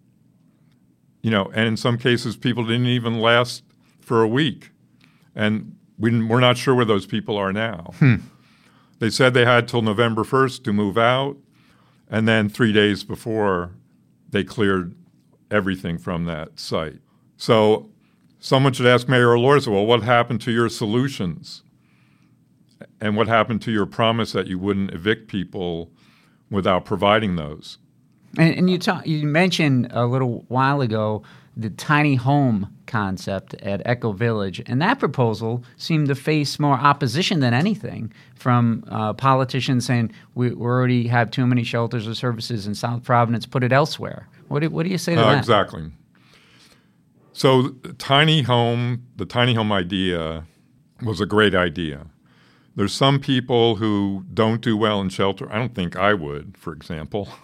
You 1.21 1.31
know, 1.31 1.49
and 1.53 1.65
in 1.65 1.77
some 1.77 1.97
cases, 1.97 2.35
people 2.35 2.63
didn't 2.65 2.87
even 2.87 3.19
last 3.19 3.63
for 4.01 4.21
a 4.21 4.27
week. 4.27 4.71
And 5.33 5.77
we, 5.97 6.09
are 6.09 6.41
not 6.41 6.57
sure 6.57 6.75
where 6.75 6.85
those 6.85 7.05
people 7.05 7.37
are 7.37 7.53
now. 7.53 7.93
Hmm. 7.99 8.15
They 9.05 9.11
said 9.11 9.35
they 9.35 9.45
had 9.45 9.67
till 9.67 9.83
November 9.83 10.23
1st 10.23 10.63
to 10.63 10.73
move 10.73 10.97
out. 10.97 11.37
And 12.09 12.27
then 12.27 12.49
three 12.49 12.73
days 12.73 13.03
before, 13.03 13.75
they 14.31 14.43
cleared 14.43 14.95
everything 15.51 15.99
from 15.99 16.25
that 16.25 16.59
site. 16.59 17.01
So 17.37 17.91
someone 18.39 18.73
should 18.73 18.87
ask 18.87 19.07
Mayor 19.07 19.27
Elorza, 19.27 19.67
well, 19.67 19.85
what 19.85 20.01
happened 20.01 20.41
to 20.41 20.51
your 20.51 20.69
solutions? 20.69 21.61
And 22.99 23.15
what 23.15 23.27
happened 23.27 23.61
to 23.61 23.71
your 23.71 23.85
promise 23.85 24.31
that 24.31 24.47
you 24.47 24.57
wouldn't 24.57 24.91
evict 24.91 25.27
people 25.27 25.91
without 26.49 26.83
providing 26.83 27.35
those? 27.35 27.77
And, 28.39 28.55
and 28.55 28.69
you 28.71 28.79
talk, 28.79 29.05
you 29.05 29.27
mentioned 29.27 29.89
a 29.91 30.07
little 30.07 30.45
while 30.47 30.81
ago 30.81 31.21
the 31.57 31.69
tiny 31.69 32.15
home 32.15 32.75
concept 32.85 33.53
at 33.55 33.81
Echo 33.85 34.11
Village, 34.11 34.61
and 34.65 34.81
that 34.81 34.99
proposal 34.99 35.63
seemed 35.77 36.07
to 36.07 36.15
face 36.15 36.59
more 36.59 36.75
opposition 36.75 37.39
than 37.39 37.53
anything 37.53 38.11
from 38.35 38.83
uh, 38.89 39.13
politicians 39.13 39.85
saying 39.85 40.11
we, 40.35 40.49
we, 40.49 40.65
already 40.65 41.07
have 41.07 41.31
too 41.31 41.47
many 41.47 41.63
shelters 41.63 42.07
or 42.07 42.13
services 42.13 42.67
in 42.67 42.75
South 42.75 43.03
Providence, 43.03 43.45
put 43.45 43.63
it 43.63 43.71
elsewhere. 43.71 44.27
What 44.49 44.59
do, 44.59 44.69
what 44.69 44.83
do 44.83 44.89
you 44.89 44.97
say 44.97 45.15
to 45.15 45.21
uh, 45.21 45.31
that? 45.31 45.39
Exactly. 45.39 45.91
So, 47.33 47.75
tiny 47.97 48.43
home, 48.43 49.05
the 49.15 49.25
tiny 49.25 49.53
home 49.53 49.71
idea 49.71 50.45
was 51.01 51.19
a 51.19 51.25
great 51.25 51.55
idea. 51.55 52.07
There's 52.75 52.93
some 52.93 53.19
people 53.19 53.77
who 53.77 54.25
don't 54.33 54.61
do 54.61 54.75
well 54.75 54.99
in 54.99 55.09
shelter. 55.09 55.51
I 55.51 55.57
don't 55.57 55.73
think 55.73 55.95
I 55.95 56.13
would, 56.13 56.57
for 56.57 56.73
example. 56.73 57.29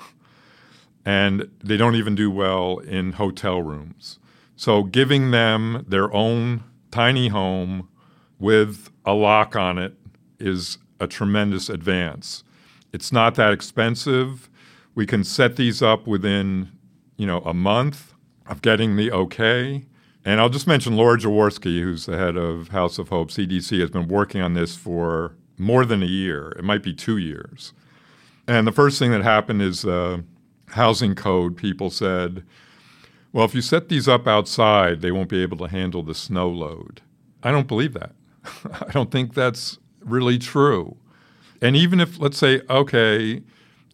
and 1.05 1.49
they 1.63 1.77
don't 1.77 1.95
even 1.95 2.15
do 2.15 2.29
well 2.29 2.79
in 2.79 3.13
hotel 3.13 3.61
rooms. 3.61 4.19
So 4.55 4.83
giving 4.83 5.31
them 5.31 5.85
their 5.87 6.13
own 6.13 6.63
tiny 6.91 7.29
home 7.29 7.89
with 8.39 8.89
a 9.05 9.13
lock 9.13 9.55
on 9.55 9.77
it 9.77 9.95
is 10.39 10.77
a 10.99 11.07
tremendous 11.07 11.69
advance. 11.69 12.43
It's 12.93 13.11
not 13.11 13.35
that 13.35 13.53
expensive. 13.53 14.49
We 14.93 15.05
can 15.05 15.23
set 15.23 15.55
these 15.55 15.81
up 15.81 16.05
within, 16.05 16.71
you 17.17 17.25
know, 17.25 17.39
a 17.39 17.53
month 17.53 18.13
of 18.45 18.61
getting 18.61 18.97
the 18.97 19.11
okay. 19.11 19.85
And 20.23 20.39
I'll 20.39 20.49
just 20.49 20.67
mention 20.67 20.95
Laura 20.95 21.17
Jaworski, 21.17 21.81
who's 21.81 22.05
the 22.05 22.17
head 22.17 22.37
of 22.37 22.67
House 22.67 22.99
of 22.99 23.09
Hope 23.09 23.31
CDC, 23.31 23.79
has 23.79 23.89
been 23.89 24.07
working 24.07 24.41
on 24.41 24.53
this 24.53 24.75
for 24.75 25.35
more 25.57 25.85
than 25.85 26.03
a 26.03 26.07
year. 26.07 26.53
It 26.57 26.63
might 26.63 26.83
be 26.83 26.93
two 26.93 27.17
years. 27.17 27.73
And 28.47 28.67
the 28.67 28.71
first 28.71 28.99
thing 28.99 29.11
that 29.11 29.23
happened 29.23 29.61
is 29.61 29.83
the 29.83 30.23
housing 30.71 31.15
code 31.15 31.57
people 31.57 31.89
said, 31.89 32.43
well, 33.33 33.45
if 33.45 33.55
you 33.55 33.61
set 33.61 33.89
these 33.89 34.07
up 34.07 34.27
outside, 34.27 35.01
they 35.01 35.11
won't 35.11 35.29
be 35.29 35.41
able 35.41 35.57
to 35.57 35.67
handle 35.67 36.03
the 36.03 36.15
snow 36.15 36.49
load. 36.49 37.01
I 37.43 37.51
don't 37.51 37.67
believe 37.67 37.93
that. 37.93 38.13
I 38.87 38.91
don't 38.91 39.11
think 39.11 39.33
that's 39.33 39.79
really 40.01 40.37
true. 40.37 40.97
And 41.61 41.75
even 41.75 41.99
if, 41.99 42.19
let's 42.19 42.37
say, 42.37 42.61
okay, 42.69 43.41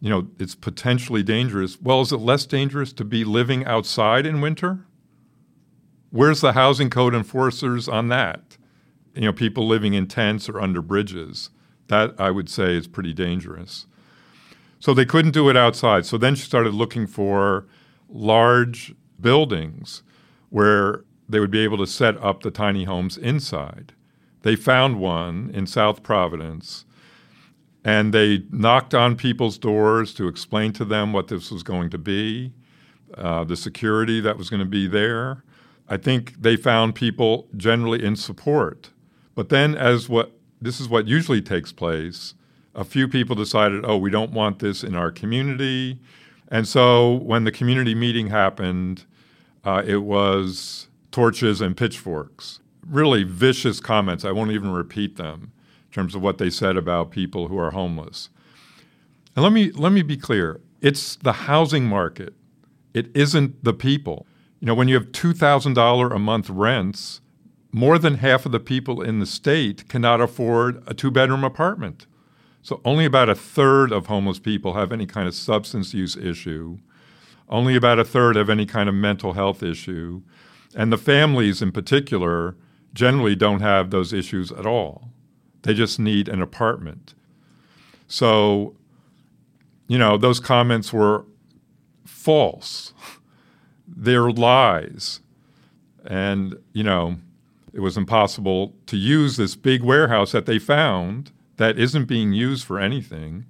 you 0.00 0.10
know, 0.10 0.28
it's 0.38 0.54
potentially 0.54 1.22
dangerous, 1.22 1.80
well, 1.80 2.00
is 2.00 2.12
it 2.12 2.18
less 2.18 2.46
dangerous 2.46 2.92
to 2.94 3.04
be 3.04 3.24
living 3.24 3.64
outside 3.66 4.26
in 4.26 4.40
winter? 4.40 4.84
Where's 6.10 6.40
the 6.40 6.52
housing 6.54 6.88
code 6.88 7.14
enforcers 7.14 7.88
on 7.88 8.08
that? 8.08 8.56
You 9.14 9.22
know, 9.22 9.32
people 9.32 9.66
living 9.66 9.94
in 9.94 10.06
tents 10.06 10.48
or 10.48 10.60
under 10.60 10.80
bridges. 10.80 11.50
That 11.88 12.14
I 12.18 12.30
would 12.30 12.48
say 12.48 12.76
is 12.76 12.86
pretty 12.86 13.12
dangerous. 13.12 13.86
So 14.80 14.94
they 14.94 15.04
couldn't 15.04 15.32
do 15.32 15.48
it 15.48 15.56
outside. 15.56 16.06
So 16.06 16.18
then 16.18 16.34
she 16.34 16.44
started 16.44 16.74
looking 16.74 17.06
for 17.06 17.66
large 18.08 18.94
buildings 19.20 20.02
where 20.50 21.04
they 21.28 21.40
would 21.40 21.50
be 21.50 21.64
able 21.64 21.78
to 21.78 21.86
set 21.86 22.16
up 22.22 22.42
the 22.42 22.50
tiny 22.50 22.84
homes 22.84 23.18
inside. 23.18 23.92
They 24.42 24.56
found 24.56 24.98
one 24.98 25.50
in 25.52 25.66
South 25.66 26.02
Providence 26.02 26.84
and 27.84 28.12
they 28.12 28.44
knocked 28.50 28.94
on 28.94 29.16
people's 29.16 29.58
doors 29.58 30.12
to 30.14 30.28
explain 30.28 30.72
to 30.74 30.84
them 30.84 31.12
what 31.12 31.28
this 31.28 31.50
was 31.50 31.62
going 31.62 31.90
to 31.90 31.98
be, 31.98 32.52
uh, 33.14 33.44
the 33.44 33.56
security 33.56 34.20
that 34.20 34.36
was 34.36 34.50
going 34.50 34.60
to 34.60 34.66
be 34.66 34.86
there. 34.86 35.42
I 35.88 35.96
think 35.96 36.34
they 36.40 36.56
found 36.56 36.94
people 36.94 37.48
generally 37.56 38.04
in 38.04 38.16
support. 38.16 38.90
But 39.34 39.48
then, 39.48 39.74
as 39.74 40.08
what 40.08 40.32
this 40.60 40.80
is 40.80 40.88
what 40.88 41.06
usually 41.06 41.40
takes 41.40 41.72
place, 41.72 42.34
a 42.78 42.84
few 42.84 43.08
people 43.08 43.34
decided, 43.34 43.84
oh, 43.84 43.96
we 43.96 44.08
don't 44.08 44.30
want 44.30 44.60
this 44.60 44.84
in 44.84 44.94
our 44.94 45.10
community. 45.10 45.98
And 46.46 46.66
so 46.66 47.14
when 47.14 47.42
the 47.42 47.50
community 47.50 47.92
meeting 47.92 48.28
happened, 48.28 49.04
uh, 49.64 49.82
it 49.84 50.04
was 50.04 50.86
torches 51.10 51.60
and 51.60 51.76
pitchforks. 51.76 52.60
Really 52.86 53.24
vicious 53.24 53.80
comments. 53.80 54.24
I 54.24 54.30
won't 54.30 54.52
even 54.52 54.70
repeat 54.70 55.16
them 55.16 55.50
in 55.88 55.92
terms 55.92 56.14
of 56.14 56.22
what 56.22 56.38
they 56.38 56.50
said 56.50 56.76
about 56.76 57.10
people 57.10 57.48
who 57.48 57.58
are 57.58 57.72
homeless. 57.72 58.28
And 59.34 59.42
let 59.42 59.52
me, 59.52 59.72
let 59.72 59.90
me 59.90 60.02
be 60.02 60.16
clear 60.16 60.60
it's 60.80 61.16
the 61.16 61.32
housing 61.32 61.84
market, 61.84 62.34
it 62.94 63.10
isn't 63.12 63.64
the 63.64 63.74
people. 63.74 64.24
You 64.60 64.66
know, 64.66 64.74
when 64.74 64.86
you 64.86 64.94
have 64.94 65.10
$2,000 65.10 66.14
a 66.14 66.18
month 66.20 66.48
rents, 66.48 67.20
more 67.72 67.98
than 67.98 68.14
half 68.14 68.46
of 68.46 68.52
the 68.52 68.60
people 68.60 69.02
in 69.02 69.18
the 69.18 69.26
state 69.26 69.88
cannot 69.88 70.20
afford 70.20 70.80
a 70.86 70.94
two 70.94 71.10
bedroom 71.10 71.42
apartment. 71.42 72.06
So 72.62 72.80
only 72.84 73.04
about 73.04 73.28
a 73.28 73.34
third 73.34 73.92
of 73.92 74.06
homeless 74.06 74.38
people 74.38 74.74
have 74.74 74.92
any 74.92 75.06
kind 75.06 75.28
of 75.28 75.34
substance 75.34 75.94
use 75.94 76.16
issue. 76.16 76.78
Only 77.48 77.76
about 77.76 77.98
a 77.98 78.04
third 78.04 78.36
have 78.36 78.50
any 78.50 78.66
kind 78.66 78.88
of 78.88 78.94
mental 78.94 79.32
health 79.32 79.62
issue. 79.62 80.22
And 80.74 80.92
the 80.92 80.98
families 80.98 81.62
in 81.62 81.72
particular 81.72 82.56
generally 82.92 83.34
don't 83.36 83.60
have 83.60 83.90
those 83.90 84.12
issues 84.12 84.52
at 84.52 84.66
all. 84.66 85.10
They 85.62 85.74
just 85.74 85.98
need 85.98 86.28
an 86.28 86.42
apartment. 86.42 87.14
So, 88.06 88.74
you 89.86 89.98
know, 89.98 90.16
those 90.16 90.40
comments 90.40 90.92
were 90.92 91.24
false. 92.04 92.92
They're 93.86 94.30
lies. 94.30 95.20
And, 96.04 96.56
you 96.72 96.84
know, 96.84 97.16
it 97.72 97.80
was 97.80 97.96
impossible 97.96 98.74
to 98.86 98.96
use 98.96 99.36
this 99.36 99.56
big 99.56 99.82
warehouse 99.82 100.32
that 100.32 100.46
they 100.46 100.58
found 100.58 101.32
that 101.58 101.78
isn't 101.78 102.06
being 102.06 102.32
used 102.32 102.64
for 102.64 102.80
anything. 102.80 103.44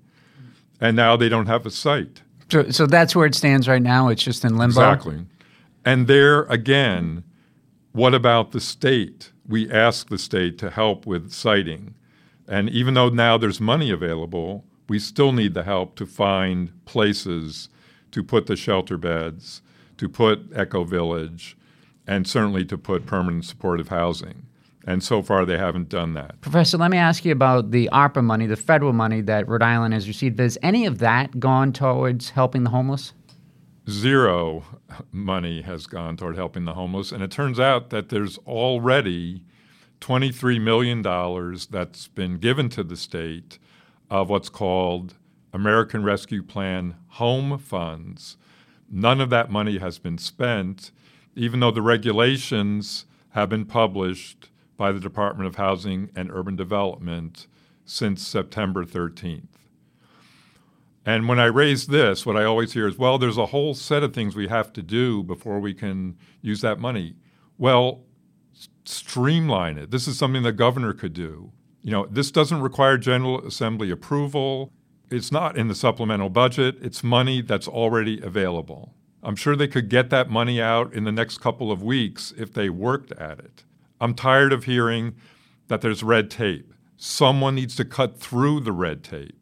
And 0.81 0.97
now 0.97 1.17
they 1.17 1.29
don't 1.29 1.47
have 1.47 1.65
a 1.65 1.71
site. 1.71 2.23
So, 2.51 2.71
so 2.71 2.87
that's 2.87 3.15
where 3.15 3.27
it 3.27 3.35
stands 3.35 3.69
right 3.69 3.83
now. 3.83 4.09
It's 4.09 4.23
just 4.23 4.45
in 4.45 4.57
limbo. 4.57 4.81
Exactly. 4.81 5.27
And 5.85 6.07
there 6.07 6.43
again, 6.45 7.25
what 7.93 8.15
about 8.15 8.53
the 8.53 8.61
state? 8.61 9.33
We 9.47 9.71
ask 9.71 10.09
the 10.09 10.19
state 10.19 10.59
to 10.59 10.71
help 10.71 11.07
with 11.07 11.33
siting. 11.33 11.95
And 12.47 12.69
even 12.71 12.95
though 12.95 13.09
now 13.09 13.39
there's 13.39 13.61
money 13.61 13.91
available, 13.91 14.65
we 14.89 14.99
still 14.99 15.33
need 15.33 15.55
the 15.55 15.65
help 15.65 15.97
to 15.97 16.07
find 16.07 16.73
places 16.85 17.69
to 18.13 18.23
put 18.23 18.47
the 18.47 18.57
shelter 18.57 18.97
beds, 18.97 19.61
to 19.99 20.09
put 20.09 20.51
Echo 20.55 20.85
Village, 20.85 21.57
and 22.07 22.27
certainly 22.27 22.65
to 22.65 22.79
put 22.79 23.05
permanent 23.05 23.45
supportive 23.45 23.89
housing. 23.89 24.47
And 24.89 25.05
so 25.05 25.21
far, 25.21 25.45
they 25.45 25.59
haven't 25.59 25.91
done 25.91 26.15
that. 26.15 26.41
Professor, 26.41 26.79
let 26.79 26.91
me 26.91 26.97
ask 26.97 27.23
you 27.23 27.31
about 27.31 27.73
the 27.73 27.91
ARPA 27.93 28.25
money, 28.25 28.47
the 28.47 28.57
federal 28.57 28.95
money 28.95 29.21
that 29.21 29.47
Rhode 29.47 29.63
Island 29.63 29.93
has 29.93 30.09
received. 30.09 30.39
Has 30.39 30.57
any 30.63 30.87
of 30.87 30.97
that 31.01 31.39
gone 31.39 31.75
towards 31.75 32.31
helping 32.31 32.65
the 32.65 32.71
homeless? 32.71 33.13
Zero 33.91 34.65
money 35.13 35.61
has 35.61 35.87
gone 35.87 36.17
toward 36.17 36.37
helping 36.37 36.65
the 36.65 36.73
homeless. 36.73 37.13
And 37.13 37.23
it 37.23 37.31
turns 37.31 37.61
out 37.61 37.91
that 37.91 38.09
there's 38.09 38.39
already 38.47 39.45
$23 40.01 40.59
million 40.59 41.03
that's 41.71 42.09
been 42.09 42.39
given 42.39 42.71
to 42.71 42.83
the 42.83 42.97
state 42.97 43.59
of 44.09 44.31
what's 44.31 44.49
called 44.49 45.17
American 45.53 46.03
Rescue 46.03 46.43
Plan 46.43 46.95
home 47.09 47.59
funds. 47.59 48.39
None 48.91 49.21
of 49.21 49.29
that 49.29 49.51
money 49.51 49.77
has 49.77 49.99
been 49.99 50.17
spent, 50.17 50.93
even 51.37 51.61
though 51.61 51.71
the 51.71 51.83
regulations 51.83 53.05
have 53.33 53.51
been 53.51 53.67
published 53.67 54.49
by 54.79 54.93
the 54.93 55.01
Department 55.01 55.47
of 55.47 55.57
Housing 55.57 56.09
and 56.17 56.31
Urban 56.33 56.57
Development 56.57 57.47
since 57.85 58.27
September 58.27 58.85
13th. 58.85 59.49
And 61.05 61.29
when 61.29 61.41
I 61.41 61.47
raise 61.47 61.87
this, 61.87 62.25
what 62.25 62.37
I 62.37 62.45
always 62.45 62.73
hear 62.75 62.87
is, 62.87 62.97
well, 62.97 63.19
there's 63.19 63.37
a 63.37 63.47
whole 63.47 63.75
set 63.75 64.03
of 64.03 64.15
things 64.15 64.37
we 64.37 64.49
have 64.49 64.73
to 64.75 64.83
do 64.83 65.23
before 65.23 65.59
we 65.59 65.75
can 65.75 66.17
use 66.41 66.61
that 66.61 66.79
money. 66.79 67.17
Well, 67.57 68.05
streamline 68.85 69.79
it. 69.79 69.91
This 69.91 70.07
is 70.07 70.17
something 70.17 70.43
the 70.43 70.53
governor 70.53 70.93
could 70.93 71.13
do. 71.13 71.53
You 71.83 71.93
know, 71.93 72.07
this 72.07 72.31
doesn't 72.31 72.61
require 72.61 72.99
General 72.99 73.45
Assembly 73.47 73.91
approval. 73.91 74.73
It's 75.11 75.33
not 75.33 75.57
in 75.57 75.69
the 75.69 75.75
supplemental 75.75 76.29
budget. 76.29 76.77
It's 76.83 77.03
money 77.03 77.41
that's 77.41 77.67
already 77.67 78.21
available. 78.21 78.95
I'm 79.23 79.37
sure 79.37 79.57
they 79.57 79.69
could 79.69 79.89
get 79.89 80.11
that 80.11 80.31
money 80.31 80.61
out 80.61 80.93
in 80.93 81.05
the 81.05 81.13
next 81.13 81.39
couple 81.39 81.73
of 81.73 81.83
weeks 81.83 82.33
if 82.37 82.53
they 82.53 82.69
worked 82.69 83.13
at 83.13 83.39
it. 83.39 83.65
I'm 84.01 84.15
tired 84.15 84.53
of 84.53 84.65
hearing 84.65 85.15
that 85.69 85.81
there's 85.81 86.03
red 86.03 86.31
tape. 86.31 86.73
Someone 86.97 87.55
needs 87.55 87.77
to 87.77 87.85
cut 87.85 88.19
through 88.19 88.61
the 88.61 88.73
red 88.73 89.05
tape. 89.05 89.35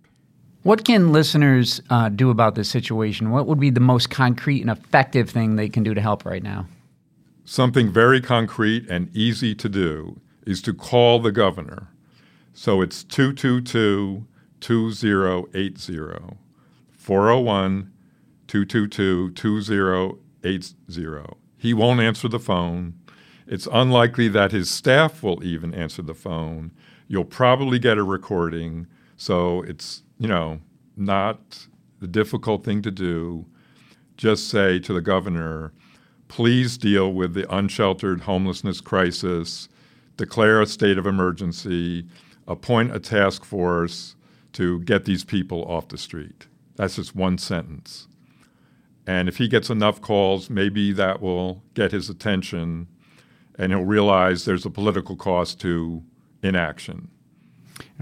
What 0.62 0.85
can 0.85 1.12
listeners 1.12 1.81
uh, 1.90 2.09
do 2.09 2.31
about 2.31 2.57
this 2.57 2.69
situation? 2.69 3.31
What 3.31 3.47
would 3.47 3.61
be 3.61 3.71
the 3.71 3.81
most 3.81 4.11
concrete 4.11 4.62
and 4.62 4.71
effective 4.71 5.31
thing 5.31 5.57
they 5.57 5.69
can 5.69 5.85
do 5.85 5.95
to 5.95 6.01
help 6.01 6.25
right 6.25 6.42
now? 6.42 6.66
Something 7.45 7.92
very 7.92 8.21
concrete 8.21 8.88
and 8.90 9.16
easy 9.16 9.55
to 9.55 9.69
do 9.69 10.21
is 10.45 10.61
to 10.62 10.75
call 10.75 11.21
the 11.21 11.31
governor. 11.31 11.88
So 12.53 12.83
it's 12.83 13.05
222 13.05 14.27
2080, 14.61 16.37
401 16.90 17.92
222 18.49 19.31
2080. 19.31 21.37
He 21.59 21.75
won't 21.75 22.01
answer 22.01 22.29
the 22.29 22.40
phone. 22.40 22.95
It's 23.46 23.68
unlikely 23.72 24.28
that 24.28 24.52
his 24.52 24.68
staff 24.68 25.22
will 25.22 25.42
even 25.44 25.72
answer 25.72 26.02
the 26.02 26.14
phone. 26.14 26.72
You'll 27.06 27.24
probably 27.24 27.78
get 27.78 27.98
a 27.98 28.02
recording, 28.02 28.88
so 29.16 29.62
it's, 29.62 30.02
you 30.18 30.26
know, 30.26 30.61
not 30.96 31.66
the 32.00 32.09
difficult 32.09 32.64
thing 32.64 32.82
to 32.82 32.90
do. 32.90 33.46
Just 34.16 34.48
say 34.48 34.78
to 34.80 34.92
the 34.92 35.00
governor, 35.00 35.72
please 36.28 36.76
deal 36.76 37.12
with 37.12 37.35
the 37.35 37.52
unsheltered 37.54 38.22
homelessness 38.22 38.80
crisis, 38.80 39.68
declare 40.16 40.61
a 40.61 40.66
state 40.66 40.98
of 40.98 41.06
emergency, 41.06 42.06
appoint 42.48 42.94
a 42.94 42.98
task 42.98 43.44
force 43.44 44.16
to 44.54 44.80
get 44.80 45.04
these 45.04 45.22
people 45.22 45.64
off 45.66 45.88
the 45.88 45.98
street. 45.98 46.46
That's 46.74 46.96
just 46.96 47.14
one 47.14 47.38
sentence. 47.38 48.09
And 49.06 49.28
if 49.28 49.37
he 49.37 49.46
gets 49.46 49.70
enough 49.70 50.00
calls, 50.00 50.50
maybe 50.50 50.92
that 50.92 51.20
will 51.22 51.62
get 51.74 51.92
his 51.92 52.11
attention 52.11 52.88
and 53.59 53.73
he'll 53.73 53.85
realize 53.85 54.45
there's 54.45 54.66
a 54.66 54.71
political 54.71 55.16
cost 55.16 55.61
to 55.61 56.03
inaction. 56.42 57.09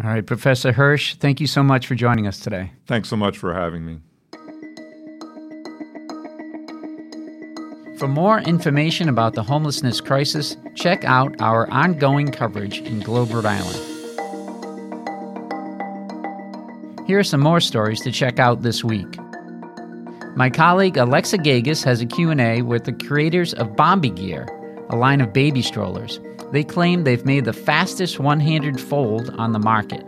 All 0.02 0.10
right, 0.10 0.26
Professor 0.26 0.72
Hirsch, 0.72 1.14
thank 1.16 1.40
you 1.40 1.46
so 1.46 1.62
much 1.62 1.86
for 1.86 1.94
joining 1.94 2.26
us 2.26 2.40
today. 2.40 2.72
Thanks 2.86 3.08
so 3.08 3.16
much 3.16 3.38
for 3.38 3.54
having 3.54 3.84
me. 3.86 4.00
For 7.98 8.08
more 8.08 8.40
information 8.40 9.08
about 9.08 9.34
the 9.34 9.42
homelessness 9.42 10.00
crisis, 10.00 10.56
check 10.74 11.04
out 11.04 11.40
our 11.40 11.70
ongoing 11.70 12.32
coverage 12.32 12.80
in 12.80 13.00
Globe, 13.00 13.32
Rhode 13.32 13.46
Island. 13.46 13.90
Here 17.06 17.18
are 17.18 17.24
some 17.24 17.40
more 17.40 17.60
stories 17.60 18.00
to 18.00 18.10
check 18.10 18.38
out 18.38 18.62
this 18.62 18.82
week. 18.82 19.18
My 20.34 20.50
colleague 20.50 20.96
Alexa 20.96 21.38
Gagosz 21.38 21.84
has 21.84 22.00
a 22.00 22.06
Q&A 22.06 22.62
with 22.62 22.84
the 22.84 22.92
creators 22.92 23.54
of 23.54 23.76
Bombi 23.76 24.10
Gear, 24.10 24.48
a 24.90 24.96
line 24.96 25.20
of 25.20 25.32
baby 25.32 25.62
strollers. 25.62 26.20
They 26.52 26.64
claim 26.64 27.04
they've 27.04 27.24
made 27.24 27.44
the 27.44 27.52
fastest 27.52 28.18
one 28.18 28.40
handed 28.40 28.80
fold 28.80 29.30
on 29.38 29.52
the 29.52 29.58
market. 29.58 30.04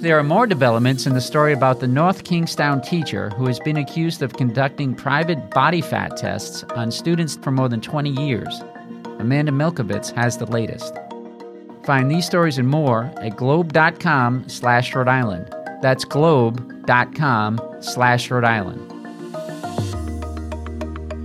There 0.00 0.16
are 0.16 0.22
more 0.22 0.46
developments 0.46 1.06
in 1.06 1.14
the 1.14 1.20
story 1.20 1.52
about 1.52 1.80
the 1.80 1.88
North 1.88 2.22
Kingstown 2.22 2.80
teacher 2.82 3.30
who 3.30 3.46
has 3.46 3.58
been 3.58 3.76
accused 3.76 4.22
of 4.22 4.34
conducting 4.34 4.94
private 4.94 5.50
body 5.50 5.80
fat 5.80 6.16
tests 6.16 6.62
on 6.76 6.92
students 6.92 7.36
for 7.42 7.50
more 7.50 7.68
than 7.68 7.80
20 7.80 8.10
years. 8.10 8.62
Amanda 9.18 9.50
Milkovits 9.50 10.12
has 10.12 10.38
the 10.38 10.46
latest. 10.46 10.94
Find 11.84 12.10
these 12.10 12.26
stories 12.26 12.58
and 12.58 12.68
more 12.68 13.12
at 13.16 13.36
globe.com 13.36 14.48
slash 14.48 14.94
Rhode 14.94 15.08
Island. 15.08 15.52
That's 15.82 16.04
globe.com 16.04 17.60
slash 17.80 18.30
Rhode 18.30 18.44
Island. 18.44 18.97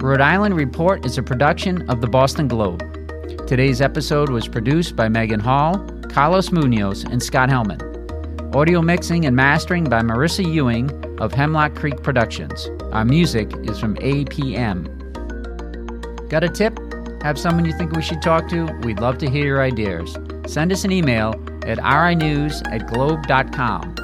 Rhode 0.04 0.20
Island 0.20 0.58
Report 0.58 1.06
is 1.06 1.18
a 1.18 1.24
production 1.24 1.90
of 1.90 2.02
the 2.02 2.08
Boston 2.08 2.50
Globe. 2.50 2.82
Today's 3.48 3.80
episode 3.80 4.30
was 4.30 4.50
produced 4.50 4.98
by 4.98 5.08
Megan 5.08 5.40
Hall, 5.40 5.80
Carlos 6.10 6.52
Munoz, 6.52 7.06
and 7.06 7.24
Scott 7.24 7.48
Helman. 7.48 7.80
Audio 8.54 8.82
mixing 8.82 9.26
and 9.26 9.34
mastering 9.34 9.86
by 9.86 10.02
Marissa 10.02 10.46
Ewing 10.46 10.92
of 11.22 11.32
Hemlock 11.32 11.76
Creek 11.76 12.04
Productions. 12.04 12.68
Our 12.92 13.06
music 13.06 13.50
is 13.64 13.80
from 13.80 13.96
APM. 13.96 14.90
Got 16.28 16.44
a 16.44 16.50
tip? 16.50 16.78
Have 17.24 17.40
someone 17.40 17.64
you 17.64 17.72
think 17.78 17.94
we 17.94 18.02
should 18.02 18.22
talk 18.22 18.50
to? 18.50 18.66
We'd 18.84 19.00
love 19.00 19.20
to 19.20 19.30
hear 19.30 19.46
your 19.46 19.62
ideas. 19.62 20.18
Send 20.48 20.74
us 20.74 20.84
an 20.84 20.92
email 20.92 21.30
at 21.66 21.78
rinews 21.78 22.62
at 22.74 22.88
globe.com. 22.88 23.96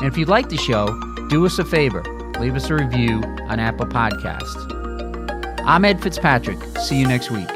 And 0.00 0.06
if 0.08 0.18
you'd 0.18 0.28
like 0.28 0.48
the 0.48 0.56
show, 0.56 0.88
do 1.28 1.46
us 1.46 1.60
a 1.60 1.64
favor 1.64 2.02
leave 2.38 2.54
us 2.54 2.68
a 2.68 2.74
review 2.74 3.22
on 3.48 3.58
Apple 3.58 3.86
Podcasts. 3.86 4.75
I'm 5.66 5.84
Ed 5.84 6.00
Fitzpatrick. 6.00 6.58
See 6.78 6.96
you 6.96 7.08
next 7.08 7.32
week. 7.32 7.55